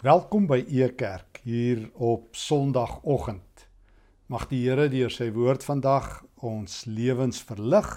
[0.00, 3.66] Welkom by Ekerk hier op Sondagoggend.
[4.32, 6.06] Mag die Here deur sy woord vandag
[6.40, 7.90] ons lewens verlig,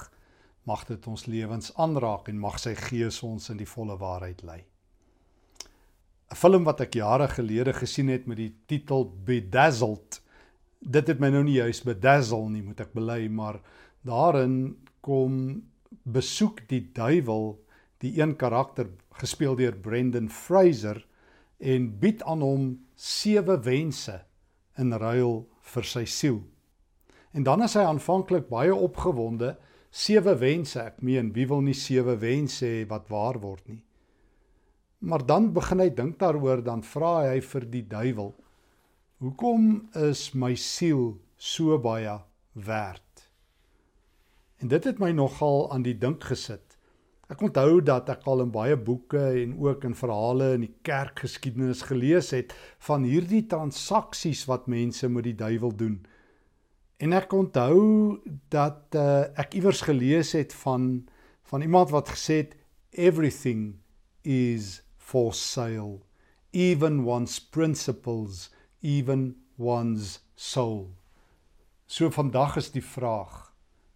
[0.67, 4.57] mag dit ons lewens aanraak en mag sy gees ons in die volle waarheid lei.
[5.63, 10.20] 'n Film wat ek jare gelede gesien het met die titel Bedazzled.
[10.83, 13.61] Dit het my nou nie juis bedazzle nie, moet ek bely, maar
[14.04, 15.63] daarin kom
[16.04, 17.63] besoek die duiwel
[18.04, 18.91] die een karakter
[19.23, 20.99] gespeel deur Brendan Fraser
[21.64, 22.66] en bied aan hom
[23.00, 24.18] sewe wense
[24.78, 26.42] in ruil vir sy siel.
[27.33, 29.56] En dan is hy aanvanklik baie opgewonde,
[29.93, 33.81] sewe wense, ek meen, wie wil nie sewe wense hê wat waar word nie.
[35.03, 38.34] Maar dan begin hy dink daaroor, dan vra hy vir die duiwel:
[39.23, 42.20] "Hoekom is my siel so baie
[42.53, 43.28] werd?"
[44.59, 46.72] En dit het my nogal aan die dink gesit.
[47.33, 51.81] Ek onthou dat ek al in baie boeke en ook in verhale in die kerkgeskiedenis
[51.89, 52.53] gelees het
[52.86, 55.95] van hierdie transaksies wat mense met die duiwel doen.
[57.02, 58.22] En ek onthou
[58.54, 61.08] dat uh, ek iewers gelees het van
[61.50, 62.56] van iemand wat gesê het
[62.92, 63.80] everything
[64.22, 66.04] is for sale
[66.54, 68.52] even one's principles
[68.86, 70.94] even one's soul.
[71.89, 73.48] So vandag is die vraag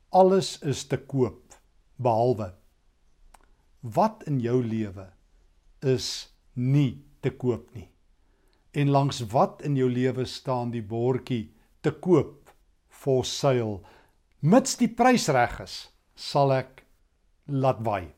[0.09, 1.53] alles is te koop
[2.01, 2.55] behalwe
[3.93, 5.07] wat in jou lewe
[5.85, 7.87] is nie te koop nie.
[8.77, 11.47] En langs wat in jou lewe staan die bordjie
[11.81, 12.51] te koop
[12.89, 13.79] for sale.
[14.41, 15.77] Mits die prys reg is,
[16.15, 16.83] sal ek
[17.47, 18.09] laat waai.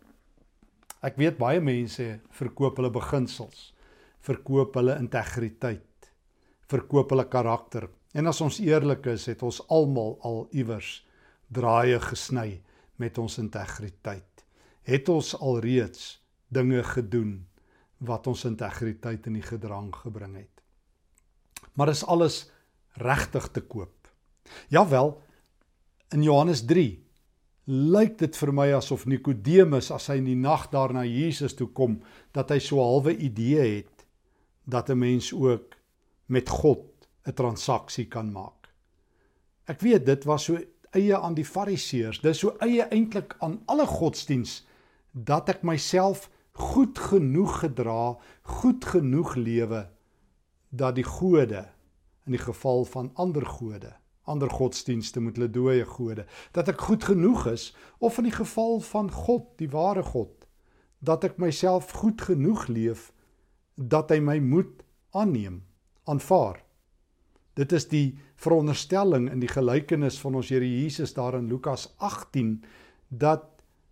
[1.06, 3.70] Ek weet baie mense verkoop hulle beginsels,
[4.26, 6.10] verkoop hulle integriteit,
[6.68, 7.88] verkoop hulle karakter.
[8.18, 11.00] En as ons eerlik is, het ons almal al iewers
[11.48, 12.60] draaie gesny
[13.00, 14.39] met ons integriteit
[14.90, 16.18] het ons alreeds
[16.50, 17.34] dinge gedoen
[17.98, 20.64] wat ons integriteit in die gedrang gebring het.
[21.76, 22.48] Maar is alles
[23.00, 24.10] regtig te koop?
[24.74, 25.14] Jawel,
[26.16, 26.98] in Johannes 3
[27.70, 31.70] lyk dit vir my asof Nikodemus as hy in die nag daar na Jesus toe
[31.70, 32.00] kom,
[32.34, 34.06] dat hy so halwe idee het
[34.66, 35.76] dat 'n mens ook
[36.26, 38.70] met God 'n transaksie kan maak.
[39.68, 40.58] Ek weet dit was so
[40.92, 44.66] eie aan die Fariseërs, dis so eie eintlik aan alle godsdiens
[45.12, 46.28] dat ek myself
[46.60, 49.88] goed genoeg gedra, goed genoeg lewe
[50.70, 51.66] dat die gode
[52.28, 53.94] in die geval van ander gode,
[54.30, 58.78] ander godsdienste moet hulle dooie gode, dat ek goed genoeg is of in die geval
[58.86, 60.46] van God, die ware God,
[61.00, 63.10] dat ek myself goed genoeg leef
[63.80, 64.84] dat hy my moet
[65.16, 65.64] aanneem,
[66.06, 66.60] aanvaar.
[67.58, 72.60] Dit is die veronderstelling in die gelykenis van ons Here Jesus daar in Lukas 18
[73.10, 73.48] dat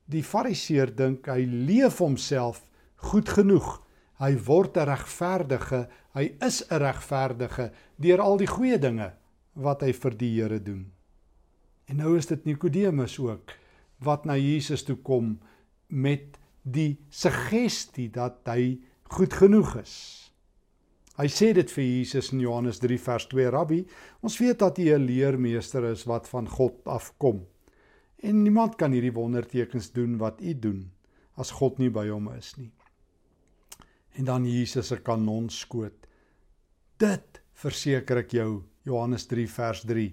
[0.07, 2.63] Die Fariseer dink hy leef homself
[3.11, 3.81] goed genoeg.
[4.17, 9.13] Hy word 'n regverdige, hy is 'n regverdige deur al die goeie dinge
[9.53, 10.91] wat hy vir die Here doen.
[11.87, 13.53] En nou is dit Nikodemus ook
[13.99, 15.39] wat na Jesus toe kom
[15.87, 19.95] met die suggestie dat hy goed genoeg is.
[21.17, 23.85] Hy sê dit vir Jesus in Johannes 3 vers 2: Rabbi,
[24.21, 27.45] ons weet dat U 'n leermeester is wat van God afkom.
[28.25, 30.85] En niemand kan hierdie wondertekens doen wat u doen
[31.37, 32.71] as God nie by hom is nie.
[34.17, 36.07] En dan Jesus se kanon skoot.
[36.97, 40.07] Dit verseker ek jou Johannes 3 vers 3.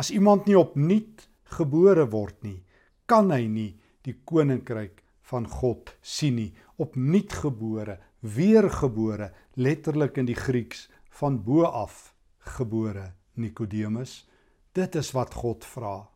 [0.00, 2.62] As iemand nie opnuut gebore word nie,
[3.04, 3.70] kan hy nie
[4.06, 6.50] die koninkryk van God sien nie.
[6.80, 9.28] Opnuut gebore, weergebore,
[9.60, 10.86] letterlik in die Grieks
[11.20, 12.14] van bo af
[12.56, 14.22] gebore Nikodemus.
[14.72, 16.11] Dit is wat God vra.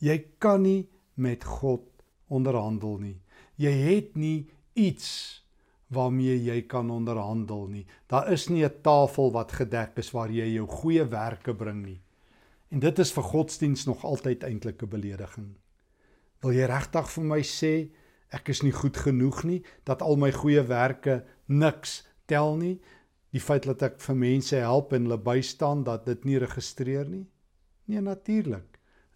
[0.00, 0.88] Jy kan nie
[1.20, 1.84] met God
[2.32, 3.18] onderhandel nie.
[3.60, 5.40] Jy het nie iets
[5.92, 7.84] waarmee jy kan onderhandel nie.
[8.08, 12.00] Daar is nie 'n tafel wat gedek is waar jy jou goeie werke bring nie.
[12.70, 15.56] En dit is vir godsdiens nog altyd eintlik 'n belediging.
[16.40, 17.90] Wil jy regtig vir my sê
[18.32, 22.80] ek is nie goed genoeg nie, dat al my goeie werke niks tel nie?
[23.32, 27.26] Die feit dat ek vir mense help en hulle bystaan dat dit nie registreer nie?
[27.84, 28.69] Nee, natuurlik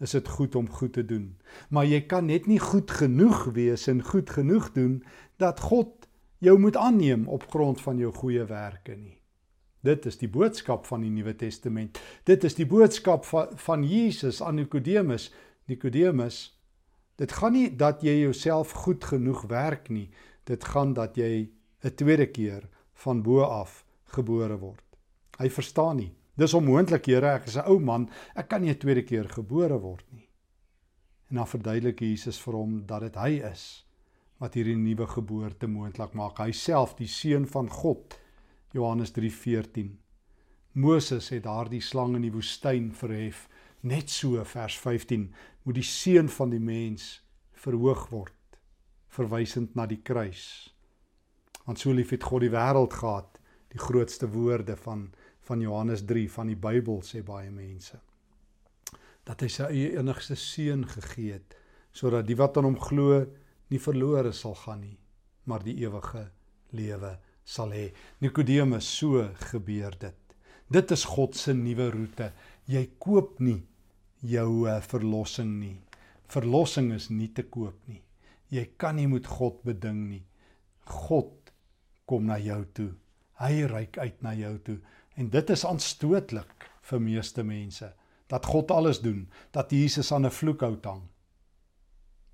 [0.05, 1.33] is dit goed om goed te doen.
[1.73, 4.99] Maar jy kan net nie goed genoeg wees en goed genoeg doen
[5.41, 6.09] dat God
[6.45, 9.17] jou moet aanneem op grond van jou goeie werke nie.
[9.85, 11.99] Dit is die boodskap van die Nuwe Testament.
[12.25, 15.31] Dit is die boodskap van van Jesus aan Nikodemus.
[15.69, 16.39] Nikodemus,
[17.21, 20.09] dit gaan nie dat jy jouself goed genoeg werk nie.
[20.45, 21.51] Dit gaan dat jy
[21.85, 22.69] 'n tweede keer
[23.05, 24.85] van bo af gebore word.
[25.39, 26.13] Hy verstaan nie.
[26.35, 29.79] Dis onmoontlik, Here, ek is 'n ou man, ek kan nie 'n tweede keer gebore
[29.79, 30.29] word nie.
[31.31, 33.85] En dan verduidelik Jesus vir hom dat dit hy is
[34.39, 36.39] wat hierdie nuwe geboorte moontlik maak.
[36.39, 38.19] Hy self, die seun van God,
[38.73, 39.99] Johannes 3:14.
[40.73, 43.49] Moses het daardie slang in die woestyn verhef.
[43.81, 45.33] Net so vers 15
[45.63, 47.23] moet die seun van die mens
[47.53, 48.59] verhoog word,
[49.09, 50.75] verwysend na die kruis.
[51.65, 53.39] Want so lief het God die wêreld gehad,
[53.71, 55.13] die grootste woorde van
[55.49, 58.01] van Johannes 3 van die Bybel sê baie mense
[59.25, 61.57] dat hy sy eie enigste seun gegee het
[61.95, 63.25] sodat die wat aan hom glo
[63.73, 64.99] nie verlore sal gaan nie
[65.45, 66.29] maar die ewige
[66.75, 67.15] lewe
[67.45, 67.91] sal hê.
[68.25, 70.21] Nikodemus so gebeur dit.
[70.73, 72.31] Dit is God se nuwe roete.
[72.67, 73.61] Jy koop nie
[74.25, 75.77] jou eh, verlossing nie.
[76.33, 78.01] Verlossing is nie te koop nie.
[78.53, 80.25] Jy kan nie met God beding nie.
[80.89, 81.53] God
[82.09, 82.91] kom na jou toe.
[83.41, 84.79] Hy reik uit na jou toe
[85.15, 87.93] en dit is aanstootlik vir meeste mense
[88.27, 91.03] dat God alles doen, dat Jesus aan 'n vloekhout hang.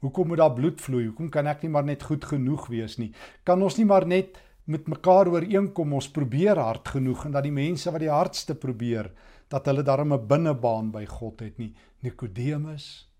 [0.00, 1.06] Hoekom moet daar bloed vloei?
[1.06, 3.12] Hoekom kan ek nie maar net goed genoeg wees nie?
[3.44, 7.52] Kan ons nie maar net met mekaar ooreenkom ons probeer hard genoeg en dat die
[7.52, 9.10] mense wat die hardste probeer
[9.48, 11.74] dat hulle daarmee 'n binnebaan by God het nie.
[12.00, 13.10] Nikodemus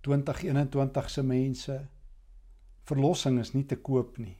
[0.00, 1.88] 2021 se mense
[2.84, 4.36] verlossing is nie te koop nie.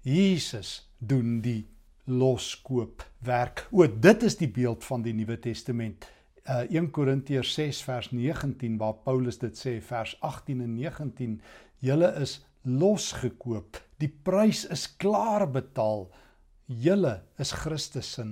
[0.00, 1.68] Jesus doen die
[2.08, 3.66] loskoop werk.
[3.70, 6.08] O, dit is die beeld van die Nuwe Testament.
[6.48, 11.40] Uh, 1 Korintiërs 6 vers 19 waar Paulus dit sê vers 18 en 19
[11.84, 13.76] julle is losgekoop.
[14.00, 16.08] Die prys is klaar betaal.
[16.68, 18.24] Julle is Christus se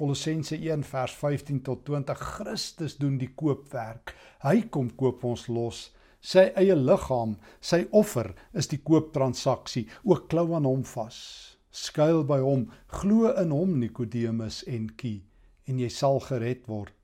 [0.00, 4.14] Kolossense 1 vers 15 tot 20 Christus doen die koopwerk.
[4.44, 5.90] Hy kom koop ons los.
[6.20, 9.88] Sy eie liggaam sy offer is die kooptransaksie.
[10.04, 12.66] Ook klou aan hom vas skuil by hom
[13.00, 15.22] glo in hom Nikodemus en kie
[15.70, 16.94] en jy sal gered word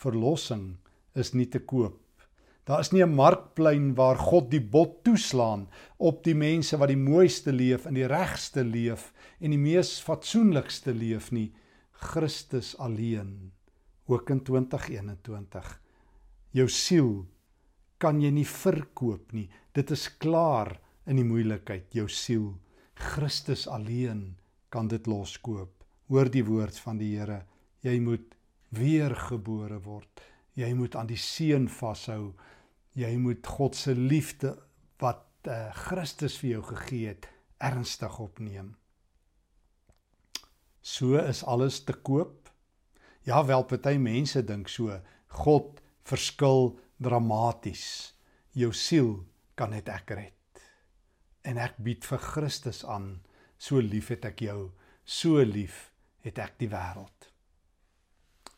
[0.00, 0.76] verlossing
[1.16, 2.00] is nie te koop.
[2.66, 5.68] Daar is nie 'n markplein waar God die bot toeslaan
[5.98, 10.92] op die mense wat die mooiste leef en die regste leef en die mees fatsoenlikste
[10.92, 11.52] leef nie.
[11.92, 13.52] Christus alleen.
[14.06, 15.80] Ook in 2021.
[16.50, 17.26] Jou siel
[17.98, 19.48] kan jy nie verkoop nie.
[19.72, 22.54] Dit is klaar in die moeilikheid, jou siel.
[22.96, 24.36] Christus alleen
[24.68, 25.84] kan dit loskoop.
[26.08, 27.42] Hoor die woord van die Here.
[27.84, 28.34] Jy moet
[28.74, 30.22] weergebore word.
[30.56, 32.32] Jy moet aan die seun vashou.
[32.96, 34.54] Jy moet God se liefde
[35.02, 37.28] wat uh, Christus vir jou gegee het
[37.62, 38.74] ernstig opneem.
[40.80, 42.48] So is alles te koop.
[43.26, 44.94] Ja, wel party mense dink so.
[45.42, 48.14] God verskil dramaties.
[48.54, 49.18] Jou siel
[49.58, 50.35] kan net ek red.
[51.46, 53.20] En ek bied vir Christus aan.
[53.58, 54.72] So lief het ek jou.
[55.04, 55.90] So lief
[56.26, 57.30] het ek die wêreld.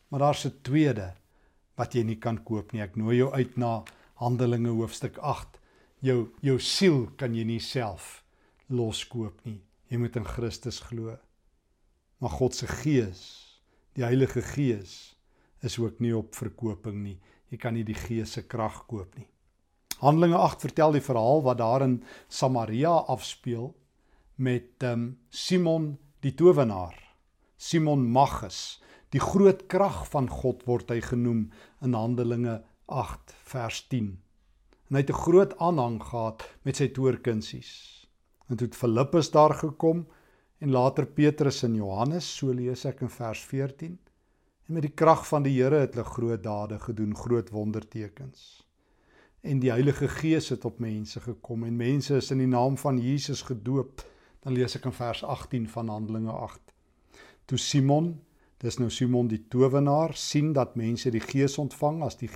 [0.08, 1.14] Maar daar's 'n tweede
[1.76, 2.82] wat jy nie kan koop nie.
[2.82, 5.60] Ek nooi jou uit na Handelinge hoofstuk 8.
[6.00, 8.24] Jou jou siel kan jy nie self
[8.68, 9.62] loskoop nie.
[9.88, 11.16] Jy moet in Christus glo.
[12.18, 13.22] Maar God se Gees,
[13.94, 15.16] die Heilige Gees,
[15.62, 17.18] is ook nie op verkoping nie.
[17.48, 19.28] Jy kan nie die Gees se krag koop nie.
[19.98, 23.72] Handelinge 8 vertel die verhaal wat daar in Samaria afspeel
[24.36, 26.94] met um, Simon die towenaar.
[27.56, 28.78] Simon Magus
[29.14, 31.46] Die groot krag van God word hy genoem
[31.84, 32.58] in Handelinge
[32.92, 34.10] 8 vers 10.
[34.88, 37.70] En hy het 'n groot aanhang gehad met sy toorkunsies.
[38.48, 40.06] En toe het Filippus daar gekom
[40.60, 43.98] en later Petrus en Johannes, so lees ek in vers 14.
[44.68, 48.67] En met die krag van die Here het hulle groot dade gedoen, groot wondertekens.
[49.40, 52.98] En die Heilige Gees het op mense gekom en mense is in die naam van
[52.98, 54.02] Jesus gedoop.
[54.40, 56.60] Dan lees ek in vers 18 van Handelinge 8.
[57.44, 58.16] Toe Simon
[58.58, 62.30] Dis nou Simon die towenaar sien dat mense die Gees ontvang as die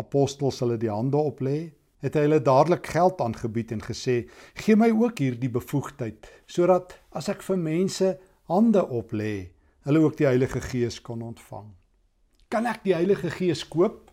[0.00, 1.58] apostels hulle die hande oplê,
[2.00, 4.22] het hy hulle dadelik geld aangebied en gesê:
[4.56, 8.14] "Gee my ook hierdie bevoegdheid sodat as ek vir mense
[8.48, 9.50] hande oplê,
[9.84, 11.68] hulle ook die Heilige Gees kon ontvang."
[12.48, 14.07] Kan ek die Heilige Gees koop?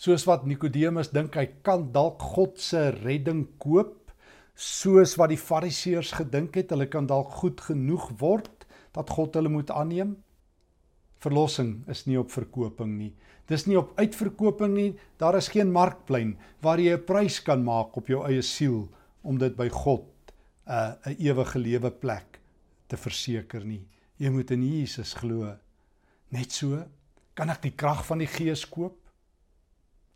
[0.00, 4.08] Soos wat Nikodemus dink hy kan dalk God se redding koop,
[4.56, 8.64] soos wat die Fariseërs gedink het, hulle kan dalk goed genoeg word
[8.96, 10.14] dat God hulle moet aanneem.
[11.20, 13.10] Verlossing is nie op verkoping nie.
[13.50, 14.90] Dis nie op uitverkoping nie.
[15.20, 18.88] Daar is geen markplein waar jy 'n prys kan maak op jou eie siel
[19.22, 20.08] om dit by God
[20.66, 22.40] 'n uh, 'n ewige lewe plek
[22.88, 23.84] te verseker nie.
[24.16, 25.56] Jy moet in Jesus glo.
[26.30, 26.84] Net so
[27.34, 28.99] kan ek die krag van die Gees koop.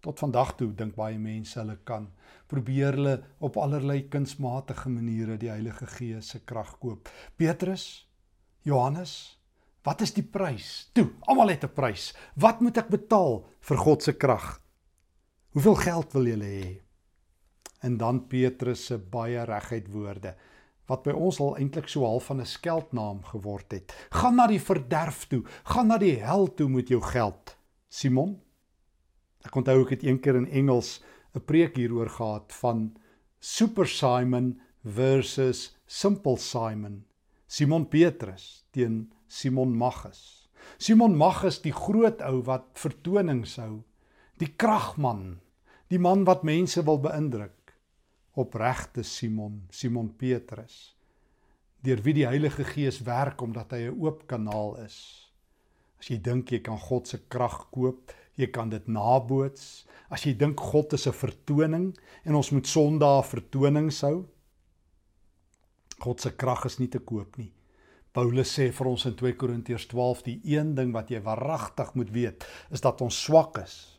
[0.04, 2.10] Tot vandag toe dink baie mense hulle kan
[2.50, 7.08] probeer hulle op allerlei kunsmatige maniere die Heilige Gees se krag koop.
[7.40, 8.04] Petrus
[8.68, 9.38] Johannes,
[9.84, 10.90] wat is die prys?
[10.92, 12.12] Toe, almal het 'n prys.
[12.36, 14.60] Wat moet ek betaal vir God se krag?
[15.52, 16.80] Hoeveel geld wil julle hê?
[17.80, 20.34] En dan Petrus se baie reguit woorde.
[20.86, 23.92] wat by ons al eintlik so half van 'n skeldnaam geword het.
[24.10, 27.56] Gaan na die verderf toe, gaan na die hel toe met jou geld.
[27.88, 28.40] Simon.
[29.44, 31.00] Ek onthou ek het eendag in Engels
[31.34, 32.96] 'n preek hieroor gehad van
[33.40, 37.04] Super Simon versus Simple Simon.
[37.46, 40.48] Simon Petrus teen Simon Magus.
[40.78, 43.82] Simon Magus, die groot ou wat vertonings hou,
[44.38, 45.40] die kragman,
[45.88, 47.64] die man wat mense wil beïndruk
[48.34, 50.96] opregte Simon, Simon Petrus,
[51.84, 55.30] deur wie die Heilige Gees werk omdat hy 'n oop kanaal is.
[55.98, 59.84] As jy dink jy kan God se krag koop, jy kan dit naboots.
[60.10, 64.26] As jy dink God is 'n vertoning en ons moet Sondag vertonings hou,
[65.98, 67.52] God se krag is nie te koop nie.
[68.12, 72.10] Paulus sê vir ons in 2 Korintiërs 12 die een ding wat jy waaragtig moet
[72.10, 73.94] weet is dat ons swak is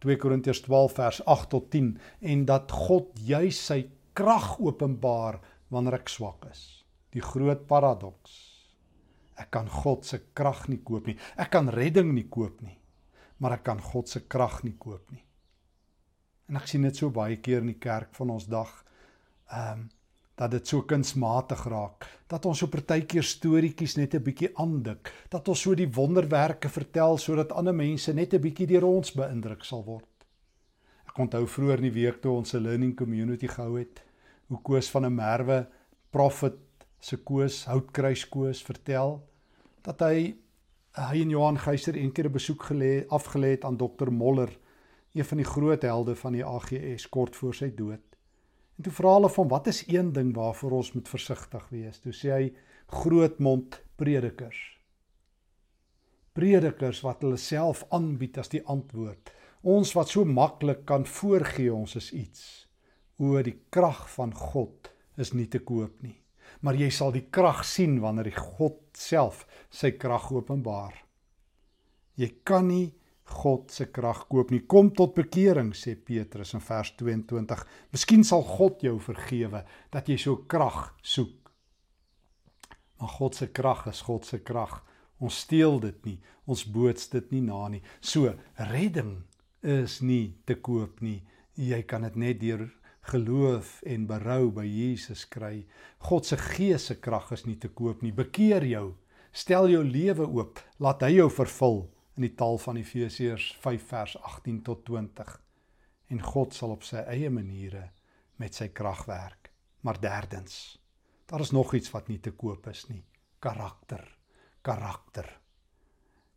[0.00, 1.98] 2 Korintiërs 12 vers 8 tot 10
[2.32, 3.82] en dat God juis sy
[4.16, 5.40] krag openbaar
[5.70, 6.62] wanneer ek swak is.
[7.12, 8.38] Die groot paradoks.
[9.40, 11.16] Ek kan God se krag nie koop nie.
[11.36, 12.76] Ek kan redding nie koop nie.
[13.40, 15.24] Maar ek kan God se krag nie koop nie.
[16.48, 18.70] En ek sien dit so baie keer in die kerk van ons dag.
[19.50, 19.88] Ehm um,
[20.40, 25.48] dat dit so kunsmatig raak dat ons so partykeer storieetjies net 'n bietjie aandik dat
[25.48, 29.84] ons so die wonderwerke vertel sodat ander mense net 'n bietjie deur ons beïndruk sal
[29.84, 30.24] word
[31.08, 34.02] ek onthou vroeër in die week toe ons 'n learning community gehou het
[34.48, 35.66] hoe Koos van 'n Merwe
[36.10, 36.56] prophet
[37.00, 39.20] se Koos houtkruis Koos vertel
[39.82, 40.36] dat hy
[40.92, 44.58] hy en Johan Geyser eendag 'n besoek gelê afgelê het aan dokter Moller
[45.12, 48.10] een van die groot helde van die AGS kort voor sy dood
[48.80, 51.98] En toe vra hulle van wat is een ding waarvoor ons moet versigtig wees?
[52.00, 52.46] Toe sê hy
[52.88, 54.60] grootmond predikers.
[56.32, 59.34] Predikers wat hulle self aanbied as die antwoord.
[59.68, 62.46] Ons wat so maklik kan voorgee ons is iets.
[63.20, 64.88] O die krag van God
[65.20, 66.16] is nie te koop nie.
[66.60, 70.94] Maar jy sal die krag sien wanneer die God self sy krag openbaar.
[72.20, 72.90] Jy kan nie
[73.30, 74.64] God se krag koop nie.
[74.66, 77.62] Kom tot bekering sê Petrus in vers 22.
[77.94, 79.62] Miskien sal God jou vergewe
[79.94, 81.52] dat jy so krag soek.
[83.00, 84.80] Maar God se krag is God se krag.
[85.20, 86.18] Ons steel dit nie.
[86.50, 87.82] Ons boots dit nie na nie.
[88.00, 88.34] So
[88.72, 89.22] redding
[89.62, 91.20] is nie te koop nie.
[91.56, 92.66] Jy kan dit net deur
[93.10, 95.64] geloof en berou by Jesus kry.
[96.08, 98.12] God se gees se krag is nie te koop nie.
[98.14, 98.86] Bekeer jou.
[99.32, 100.60] Stel jou lewe oop.
[100.82, 101.82] Laat hy jou vervul
[102.18, 105.34] in die taal van Efesiërs 5 vers 18 tot 20.
[106.10, 107.88] En God sal op sy eie maniere
[108.40, 109.50] met sy krag werk.
[109.86, 110.78] Maar derdens,
[111.30, 113.02] daar is nog iets wat nie te koop is nie.
[113.40, 114.04] Karakter.
[114.62, 115.28] Karakter.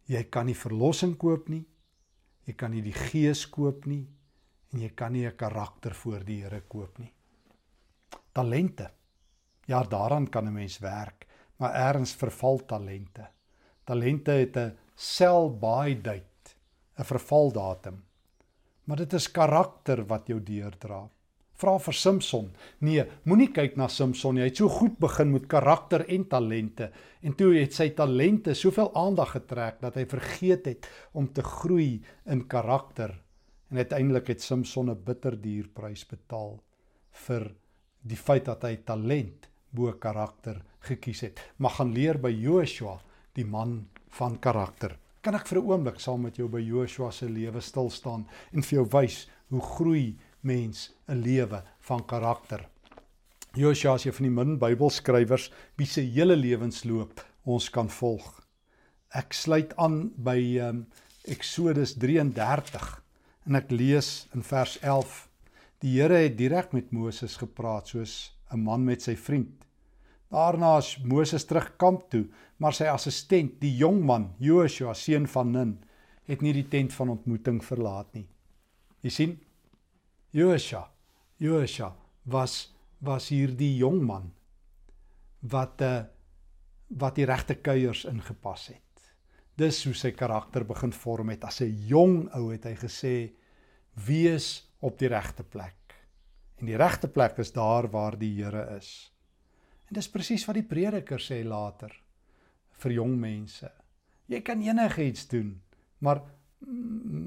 [0.07, 1.65] Jy kan nie verlossing koop nie.
[2.47, 4.05] Jy kan nie die gees koop nie
[4.73, 7.13] en jy kan nie 'n karakter voor die Here koop nie.
[8.33, 8.91] Talente.
[9.67, 11.27] Ja, daaraan kan 'n mens werk,
[11.57, 13.27] maar eers verval talente.
[13.85, 16.55] Talente het 'n sell by date,
[16.97, 18.03] 'n vervaldatum.
[18.83, 21.09] Maar dit is karakter wat jou deurdra.
[21.53, 22.49] Vra vir Samson.
[22.79, 24.41] Nee, moenie kyk na Samson nie.
[24.41, 28.89] Hy het so goed begin met karakter en talente en toe het sy talente soveel
[28.95, 33.22] aandag getrek dat hy vergeet het om te groei in karakter.
[33.73, 36.59] En uiteindelik het Samson 'n bitterduur prys betaal
[37.25, 37.55] vir
[38.01, 41.41] die feit dat hy talent bo karakter gekies het.
[41.57, 43.01] Maar gaan leer by Joshua,
[43.33, 44.99] die man van karakter.
[45.21, 48.61] Kan ek vir 'n oomblik saam met jou by Joshua se lewe stil staan en
[48.61, 52.69] vir jou wys hoe groei mens 'n lewe van karakter.
[53.53, 58.47] Joshua is een van die min Bybelskrywers wie se hele lewensloop ons kan volg.
[59.09, 60.87] Ek sluit aan by um,
[61.25, 63.02] Eksodus 33
[63.45, 65.27] en ek lees in vers 11.
[65.83, 69.65] Die Here het direk met Moses gepraat soos 'n man met sy vriend.
[70.31, 75.51] Daarna is Moses terug kamp toe, maar sy assistent, die jong man, Joshua seun van
[75.51, 75.83] Nun,
[76.25, 78.27] het nie die tent van ontmoeting verlaat nie.
[79.01, 79.39] Jy sien?
[80.31, 80.89] Joshua,
[81.37, 82.73] Joshua was
[83.03, 84.31] was hier die jong man
[85.41, 86.03] wat uh
[86.93, 88.82] wat die regte kuiers ingepas het.
[89.55, 91.43] Dis hoe sy karakter begin vorm het.
[91.45, 93.33] As 'n jong ou het hy gesê:
[93.93, 95.75] "Wees op die regte plek."
[96.57, 99.11] En die regte plek is daar waar die Here is.
[99.89, 101.91] En dis presies wat die prediker sê later
[102.71, 103.71] vir jong mense.
[104.27, 105.61] Jy kan enigiets doen,
[105.99, 106.21] maar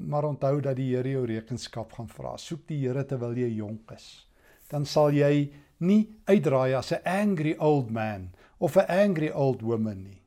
[0.07, 2.37] maar onthou dat die Here jou rekenskap gaan vra.
[2.37, 4.27] Soek die Here terwyl jy jonk is.
[4.67, 10.03] Dan sal jy nie uitdraai as 'n angry old man of 'n angry old woman
[10.03, 10.21] nie.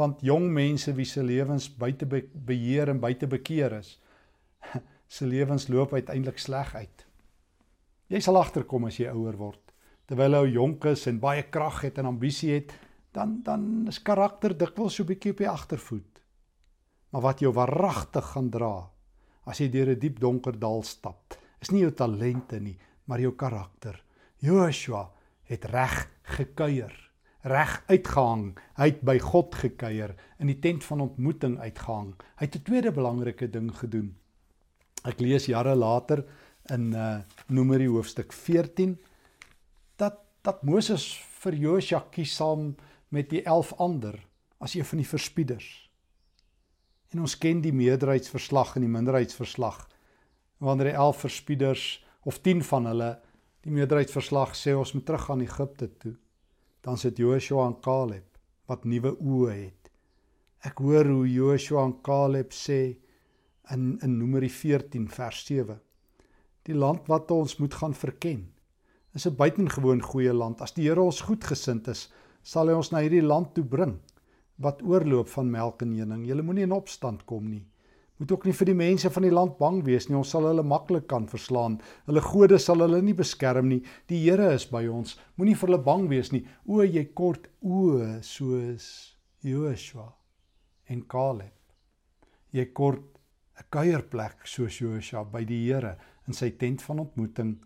[0.00, 3.98] Want jong mense wie se lewens buite beheer en buite bekeer is,
[5.16, 7.06] se lewens loop uiteindelik sleg uit.
[8.08, 9.70] Jy sal agterkom as jy ouer word
[10.10, 12.72] terwyl hy jonk is en baie krag het en ambisie het,
[13.14, 16.22] dan dan is karakter dikwels so 'n bietjie op die agtervoet.
[17.10, 18.90] Maar wat jou waaragtig gaan dra
[19.46, 23.20] as jy deur 'n die diep donker dal stap, is nie jou talente nie, maar
[23.20, 24.02] jou karakter.
[24.38, 25.10] Joshua
[25.44, 27.09] het reg gekuier
[27.42, 28.58] reg uitgehang.
[28.76, 32.14] Hy het by God gekuier in die tent van ontmoeting uitgehang.
[32.36, 34.16] Hy het 'n tweede belangrike ding gedoen.
[35.04, 36.24] Ek lees jare later
[36.68, 38.98] in uh Numeri hoofstuk 14
[39.96, 42.76] dat dat Moses vir Josua kies saam
[43.08, 44.26] met die 11 ander
[44.58, 45.90] as een van die verspieders.
[47.10, 49.88] En ons ken die meerderheidsverslag en die minderheidsverslag.
[50.58, 53.20] Wanneer die 11 verspieders of 10 van hulle
[53.60, 56.16] die meerderheidsverslag sê ons moet terug aan Egipte toe
[56.80, 58.26] dan sit Joshua en Caleb
[58.70, 59.90] wat nuwe oë het.
[60.64, 62.80] Ek hoor hoe Joshua en Caleb sê
[63.74, 65.80] in in Numeri 14 vers 7.
[66.68, 68.48] Die land wat ons moet gaan verken
[69.14, 70.60] is 'n buitengewoon goeie land.
[70.60, 73.98] As die Here ons goedgesind is, sal hy ons na hierdie land toe bring
[74.56, 76.26] wat oorloop van melk en honing.
[76.26, 77.69] Julle moenie in opstand kom nie
[78.20, 80.16] moet ook nie vir die mense van die land bang wees nie.
[80.18, 81.78] Ons sal hulle maklik kan verslaan.
[82.04, 83.80] Hulle gode sal hulle nie beskerm nie.
[84.12, 85.16] Die Here is by ons.
[85.40, 86.42] Moenie vir hulle bang wees nie.
[86.68, 88.90] O, jy kort o soos
[89.40, 90.10] Joshua
[90.92, 91.56] en Caleb.
[92.52, 93.16] Jy kort
[93.56, 95.96] 'n kuierplek soos Joshua by die Here
[96.28, 97.56] in sy tent van ontmoeting.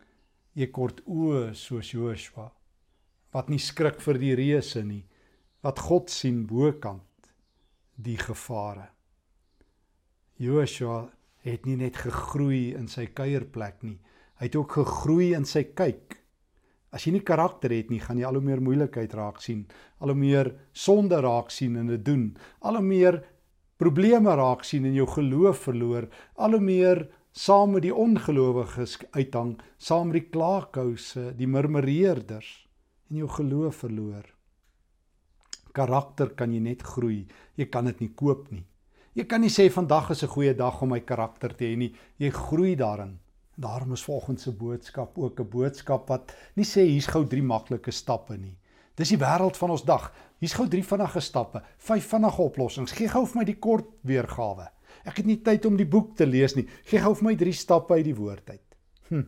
[0.55, 2.53] Jy kort o soos Joshua
[3.35, 5.03] wat nie skrik vir die reëse nie.
[5.63, 7.33] Wat God sien bokant
[7.97, 8.94] die gevare.
[10.41, 11.05] Joshua
[11.45, 13.99] het nie net gegroei in sy kuierplek nie.
[14.41, 16.17] Hy het ook gegroei in sy kyk.
[16.95, 19.65] As jy nie karakter het nie, gaan jy al hoe meer moeilikheid raak sien,
[20.03, 22.29] al hoe meer sonde raak sien in dit doen,
[22.63, 23.21] al hoe meer
[23.79, 26.07] probleme raak sien en jou geloof verloor,
[26.39, 32.53] al hoe meer saam met die ongelowiges uithang, saam met die klaarkouse, die murmureerders
[33.11, 34.27] en jou geloof verloor.
[35.75, 37.25] Karakter kan jy net groei.
[37.59, 38.63] Jy kan dit nie koop nie.
[39.15, 41.95] Jy kan nie sê vandag is 'n goeie dag om my karakter te hê nie.
[42.19, 43.21] Jy groei daarin.
[43.57, 47.93] Daarom is volgens se boodskap ook 'n boodskap wat nie sê hier's gou drie maklike
[47.93, 48.59] stappe nie.
[48.97, 50.13] Dis die wêreld van ons dag.
[50.41, 52.93] Hier's gou drie vinnige stappe, vyf vinnige oplossings.
[52.93, 54.69] Gee gou vir my die kort weergawe.
[55.05, 56.67] Ek het nie tyd om die boek te lees nie.
[56.85, 58.77] Gee gou vir my drie stappe uit die woord uit.
[59.09, 59.25] Hm.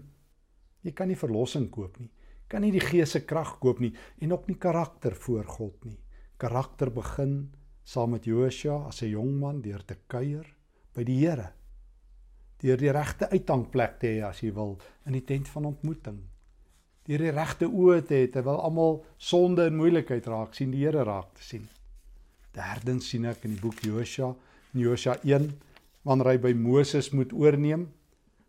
[0.82, 2.10] Jy kan nie verlossing koop nie.
[2.48, 5.98] Kan nie die gees se krag koop nie en ook nie karakter voor God nie.
[6.38, 7.52] Karakter begin
[7.86, 10.46] saam met Joshua as 'n jong man deur te kuier
[10.94, 11.52] by die Here.
[12.58, 16.18] Deur die regte uithangplek te hê as jy wil in die tent van ontmoeting.
[17.04, 21.04] Deur die regte oë te hê terwyl almal sonde en moeilikheid raak sien die Here
[21.04, 21.68] raak te sien.
[22.52, 24.34] Derdens sien ek in die boek Joshua,
[24.74, 25.52] in Joshua 1,
[26.02, 27.92] wanneer hy by Moses moet oorneem,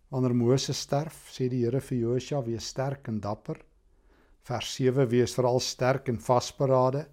[0.09, 3.61] wanneer Moses sterf, sê die Here vir Joshua: "Wees sterk en dapper."
[4.43, 7.05] Vers 7: "Wees veral sterk en vasberade."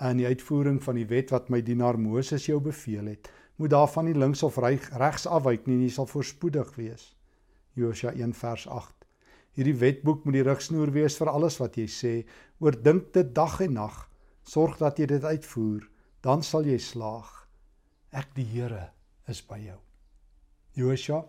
[0.00, 4.06] In die uitvoering van die wet wat my dienaar Moses jou beveel het, moet daarvan
[4.06, 7.14] nie links of regs afwyk nie, jy sal voorspoedig wees.
[7.74, 8.94] Josua 1 vers 8.
[9.58, 12.12] Hierdie wetboek moet die rigsnoer wees vir alles wat jy sê.
[12.62, 13.96] Oordink dit dag en nag.
[14.46, 15.88] Sorg dat jy dit uitvoer,
[16.22, 17.32] dan sal jy slaag.
[18.14, 18.92] Ek die Here
[19.28, 19.80] is by jou.
[20.78, 21.24] Josua,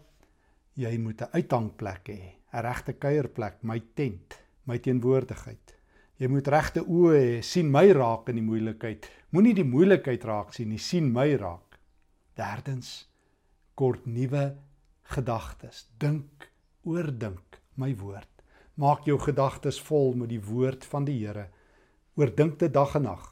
[0.77, 2.21] jy moet 'n uithangplek hê,
[2.53, 5.78] 'n regte kuierplek, my tent, my teenwoordigheid.
[6.19, 9.05] Jy moet regte oë hê, sien my raak in die moeilikheid.
[9.31, 11.77] Moenie die moeilikheid raak sien nie, sien my raak.
[12.35, 13.07] Derdens,
[13.79, 14.49] kort nuwe
[15.15, 15.85] gedagtes.
[16.01, 16.49] Dink,
[16.83, 18.27] oordink my woord.
[18.79, 21.47] Maak jou gedagtes vol met die woord van die Here.
[22.19, 23.23] Oordink dit dag en nag.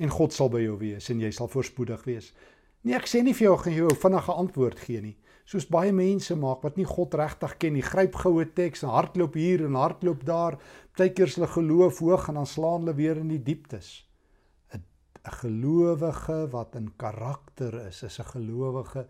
[0.00, 2.30] En God sal by jou wees en jy sal voorspoedig wees.
[2.84, 5.16] Nee, ek sê nie vir jou gaan jy 'n vinnige antwoord gee nie.
[5.44, 7.82] Soos baie mense maak wat nie God regtig ken nie.
[7.82, 10.58] Gryp goue teks en hardloop hier en hardloop daar.
[11.00, 13.86] Partykeer is hulle geloof hoog en dan slaan hulle weer in die dieptes.
[14.76, 14.82] 'n
[15.24, 19.06] 'n gelowige wat in karakter is, is 'n gelowige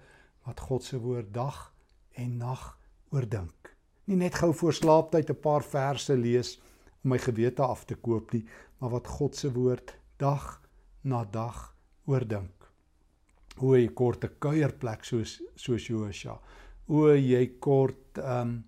[0.46, 1.74] wat God se woord dag
[2.14, 2.79] en nag
[3.11, 3.74] oordink.
[4.05, 6.61] Nie net gou voor slaaptyd 'n paar verse lees
[7.03, 8.46] om my gewete af te koop nie,
[8.79, 10.62] maar wat God se woord dag
[11.03, 11.74] na dag
[12.07, 12.70] oordink
[13.59, 16.40] o jy kort 'n kuierplek soos soos Josua.
[16.88, 18.64] O jy kort ehm um,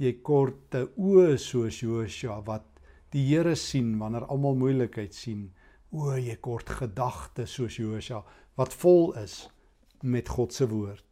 [0.00, 2.66] jy kort 'n oë soos Josua wat
[3.12, 5.50] die Here sien wanneer almal moeilikheid sien.
[5.92, 8.22] O jy kort gedagtes soos Josua
[8.56, 9.48] wat vol is
[10.02, 11.04] met God se woord.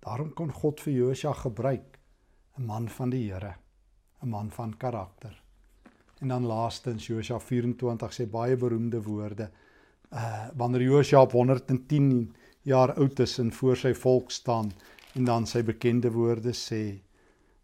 [0.00, 1.98] Daarom kon God vir Josua gebruik,
[2.58, 3.54] 'n man van die Here,
[4.22, 5.42] 'n man van karakter.
[6.20, 9.50] En dan laastens Josua 24 sê baie beroemde woorde
[10.12, 14.72] uh wanneer Josua op 110 jaar oud is en voor sy volk staan
[15.14, 17.00] en dan sy bekende woorde sê: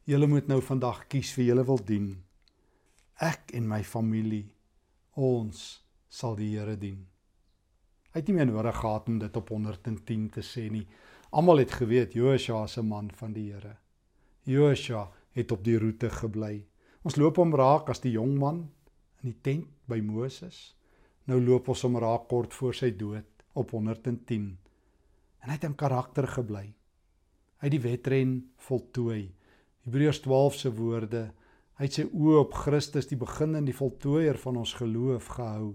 [0.06, 2.22] "Julle moet nou vandag kies wie julle wil dien.
[3.18, 4.52] Ek en my familie,
[5.18, 7.00] ons sal die Here dien.
[8.12, 10.86] Hy het nie meer nodig gehad om dit op 110 te sê nie.
[11.30, 13.76] Almal het geweet Joshua is 'n man van die Here.
[14.44, 16.64] Joshua het op die roete gebly.
[17.02, 18.70] Ons loop hom raak as die jong man
[19.22, 20.76] in die tent by Moses.
[21.26, 24.58] Nou loop ons hom raak kort voor sy dood op 110.
[25.40, 26.74] En hy het in karakter gebly.
[27.58, 29.35] Hy het die wedren voltooi.
[29.86, 31.28] Hebreërs 12 se woorde
[31.76, 35.74] Hy het sy oë op Christus, die begin en die voltooier van ons geloof gehou.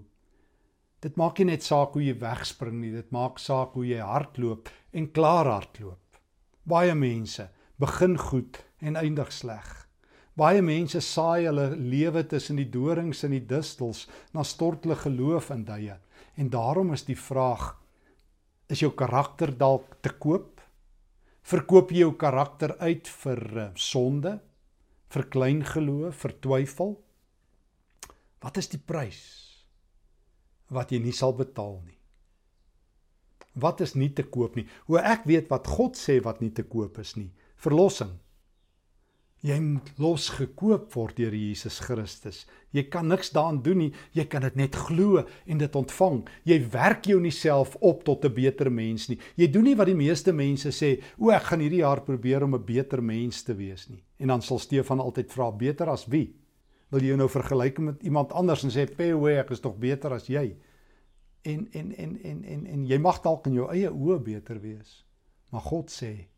[1.00, 4.68] Dit maak nie net saak hoe jy wegspring nie, dit maak saak hoe jy hardloop
[4.98, 6.18] en klaar hardloop.
[6.68, 7.46] Baie mense
[7.80, 9.70] begin goed en eindig sleg.
[10.36, 15.48] Baie mense saai hulle lewe tussen die dorings en die distels, dan stort hulle geloof
[15.54, 15.96] in duie.
[16.36, 17.78] En daarom is die vraag:
[18.68, 20.51] is jou karakter dalk te koop?
[21.42, 24.38] Verkoop jy jou karakter uit vir uh, sonde?
[25.12, 26.94] vir klein geloof, vir twyfel?
[28.42, 29.22] Wat is die prys
[30.72, 31.98] wat jy nie sal betaal nie?
[33.60, 34.64] Wat is nie te koop nie?
[34.88, 37.28] Hoe ek weet wat God sê wat nie te koop is nie?
[37.60, 38.14] Verlossing.
[39.42, 42.44] Jy moet losgekoop word deur Jesus Christus.
[42.70, 43.88] Jy kan niks daaraan doen nie.
[44.14, 46.20] Jy kan dit net glo en dit ontvang.
[46.46, 49.18] Jy werk jou nie self op tot 'n beter mens nie.
[49.36, 52.54] Jy doen nie wat die meeste mense sê, "O, ek gaan hierdie jaar probeer om
[52.54, 56.36] 'n beter mens te wees nie." En dan sal Stefan altyd vra, "Beter as wie?"
[56.90, 60.26] Wil jy nou vergelyk met iemand anders en sê, "Pe, ek is tog beter as
[60.26, 60.56] jy."
[61.42, 65.04] En en en en en en jy mag dalk in jou eie oë beter wees.
[65.50, 66.28] Maar God sê,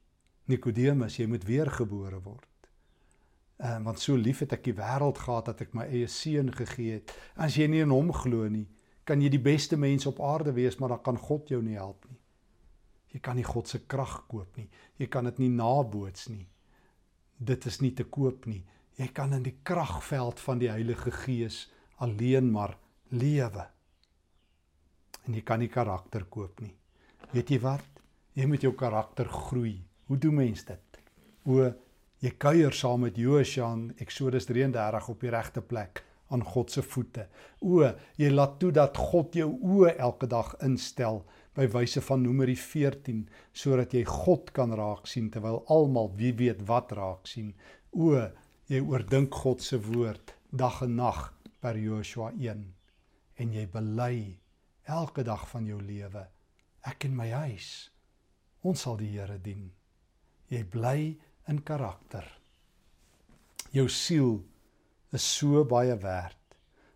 [0.47, 2.54] Nikodemus, jy moet weergebore word.
[3.57, 6.51] Ehm uh, want so lief het ek die wêreld gehad dat ek my eie seun
[6.53, 7.15] gegee het.
[7.37, 8.67] As jy nie in hom glo nie,
[9.05, 12.05] kan jy die beste mens op aarde wees, maar dan kan God jou nie help
[12.11, 12.19] nie.
[13.15, 14.67] Jy kan nie God se krag koop nie.
[14.99, 16.49] Jy kan dit nie naboots nie.
[17.39, 18.65] Dit is nie te koop nie.
[18.99, 21.69] Jy kan in die kragveld van die Heilige Gees
[22.03, 22.75] alleen maar
[23.15, 23.69] lewe.
[25.25, 26.75] En jy kan nie karakter koop nie.
[27.31, 27.87] Weet jy wat?
[28.35, 29.79] Jy moet jou karakter groei.
[30.11, 30.99] Hoe doen mens dit?
[31.47, 31.71] O
[32.25, 36.01] Jy kuier saam met Josua in Eksodus 33 op die regte plek
[36.33, 37.27] aan God se voete.
[37.61, 37.83] O,
[38.17, 41.21] jy laat toe dat God jou oë elke dag instel
[41.53, 46.63] by wyse van Numeri 14 sodat jy God kan raak sien terwyl almal wie weet
[46.71, 47.53] wat raak sien.
[47.93, 48.17] O,
[48.73, 51.27] jy oordink God se woord dag en nag
[51.61, 52.65] per Joshua 1
[53.37, 54.17] en jy bely
[54.89, 56.25] elke dag van jou lewe
[56.89, 57.69] ek en my huis
[58.65, 59.69] ons sal die Here dien.
[60.49, 60.99] Jy bly
[61.51, 62.27] in karakter.
[63.75, 64.39] Jou siel
[65.15, 66.39] is so baie werd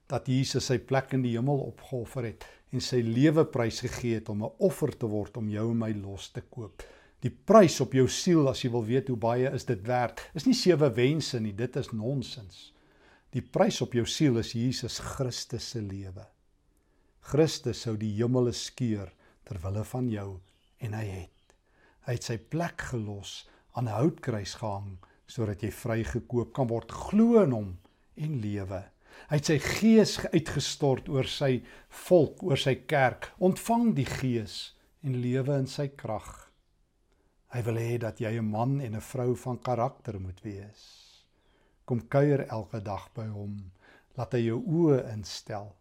[0.09, 4.29] dat Jesus sy plek in die hemel opgeoffer het en sy lewe prys gegee het
[4.33, 6.83] om 'n offer te word om jou en my los te koop.
[7.21, 10.47] Die prys op jou siel as jy wil weet hoe baie is dit werd, is
[10.47, 12.73] nie sewe wense nie, dit is nonsens.
[13.35, 16.27] Die prys op jou siel is Jesus Christus se lewe.
[17.21, 19.11] Christus sou die hemele skeur
[19.45, 20.41] ter wille van jou
[20.79, 21.57] en hy het.
[22.07, 24.99] Hy het sy plek gelos aan 'n houtkruis gehang
[25.31, 27.71] sodat jy vrygekoop kan word glo in hom
[28.17, 28.81] en lewe.
[29.29, 31.63] Hy het sy gees uitgestort oor sy
[32.07, 33.31] volk, oor sy kerk.
[33.39, 36.49] Ontvang die gees en lewe in sy krag.
[37.55, 40.83] Hy wil hê dat jy 'n man en 'n vrou van karakter moet wees.
[41.85, 43.73] Kom kuier elke dag by hom.
[44.17, 45.75] Laat hy jou oë instel.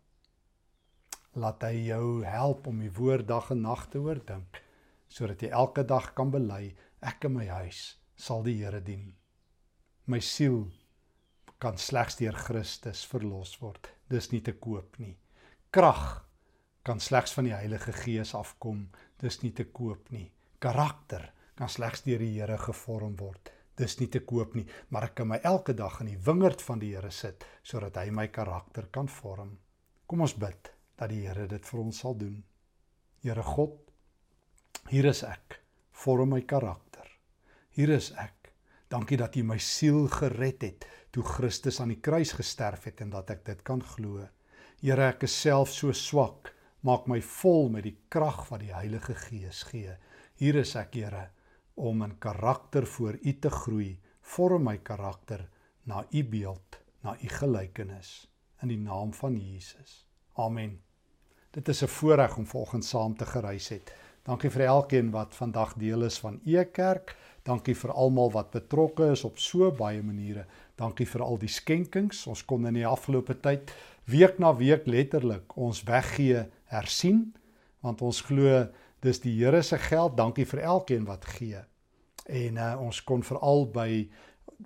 [1.35, 4.63] Laat hy jou help om die woord dag en nag te oordink
[5.07, 9.13] sodat jy elke dag kan bely ek en my huis sal die Here dien.
[10.05, 10.67] My siel
[11.59, 13.89] kan slegs deur Christus verlos word.
[14.09, 15.15] Dis nie te koop nie.
[15.73, 16.23] Krag
[16.87, 18.87] kan slegs van die Heilige Gees afkom.
[19.19, 20.29] Dis nie te koop nie.
[20.63, 23.51] Karakter kan slegs deur die Here gevorm word.
[23.77, 26.81] Dis nie te koop nie, maar ek kan my elke dag in die wingerd van
[26.81, 29.57] die Here sit sodat hy my karakter kan vorm.
[30.07, 32.39] Kom ons bid dat die Here dit vir ons sal doen.
[33.21, 33.77] Here God,
[34.89, 35.59] hier is ek.
[35.91, 36.86] Vorm my karakter.
[37.77, 38.47] Hier is ek.
[38.89, 43.11] Dankie dat U my siel gered het toe Christus aan die kruis gesterf het en
[43.13, 44.23] dat ek dit kan glo.
[44.81, 46.49] Here, ek is self so swak.
[46.81, 49.93] Maak my vol met die krag wat die Heilige Gees gee.
[50.41, 51.27] Hier is ek, Here,
[51.77, 53.91] om in karakter voor U te groei.
[54.25, 55.45] Vorm my karakter
[55.85, 58.25] na U beeld, na U gelykenis
[58.65, 60.01] in die naam van Jesus.
[60.33, 60.79] Amen.
[61.53, 63.93] Dit is 'n voorreg om volgens saam te gereis het.
[64.27, 67.15] Dankie vir elkeen wat vandag deel is van E Kerk.
[67.47, 70.43] Dankie vir almal wat betrokke is op so baie maniere.
[70.75, 72.25] Dankie vir al die skenkings.
[72.27, 73.71] Ons kon in die afgelope tyd
[74.11, 77.29] week na week letterlik ons weggee hersien
[77.85, 78.65] want ons glo
[79.05, 80.17] dis die Here se geld.
[80.17, 81.61] Dankie vir elkeen wat gee.
[82.27, 83.89] En uh, ons kon veral by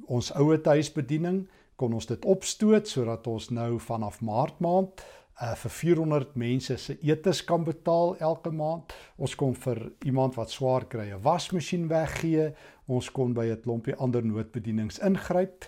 [0.09, 1.43] ons ouer huisbediening
[1.75, 5.03] kon ons dit opstoot sodat ons nou vanaf Maart maand
[5.41, 8.93] uh vir 400 mense se etes kan betaal elke maand.
[9.17, 12.53] Ons kon vir iemand wat swaar kry 'n wasmasjien weggee.
[12.87, 15.65] Ons kon by 'n klompie ander noodbedienings ingryp.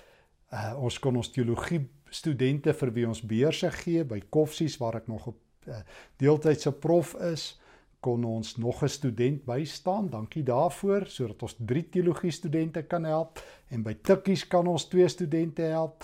[0.52, 5.08] Uh ons kon ons teologie studente vir wie ons beurse gee by Koffsies waar ek
[5.08, 5.82] nog op uh,
[6.22, 7.60] deeltydse prof is
[8.04, 10.10] kon ons nog 'n student bystaan.
[10.10, 15.08] Dankie daarvoor sodat ons 3 teologie studente kan help en by Tikkies kan ons 2
[15.08, 16.04] studente help.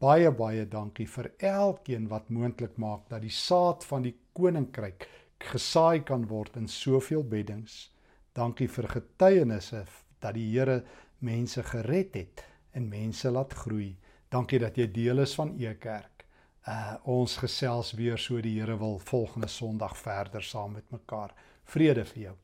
[0.00, 5.04] Baie baie dankie vir elkeen wat moontlik maak dat die saad van die koninkryk
[5.50, 7.90] gesaai kan word in soveel beddings.
[8.32, 9.84] Dankie vir getuienisse
[10.24, 10.78] dat die Here
[11.20, 13.92] mense gered het en mense laat groei.
[14.32, 16.24] Dankie dat jy deel is van e kerk.
[16.64, 21.36] Uh ons gesels weer so die Here wil volgende Sondag verder saam met mekaar.
[21.64, 22.38] Vrede vir jou.